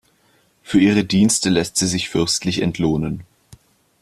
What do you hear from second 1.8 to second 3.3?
sich fürstlich entlohnen.